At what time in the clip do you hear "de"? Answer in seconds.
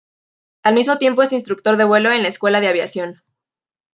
1.77-1.83, 2.59-2.69